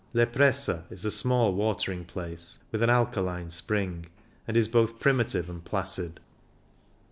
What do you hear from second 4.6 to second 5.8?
both primitive and